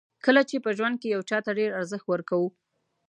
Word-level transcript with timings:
کله 0.25 0.41
چې 0.49 0.57
په 0.65 0.69
ژوند 0.77 0.95
کې 1.01 1.07
یو 1.15 1.21
چاته 1.29 1.49
ډېر 1.59 1.69
ارزښت 1.79 2.05
ورکوو. 2.09 2.49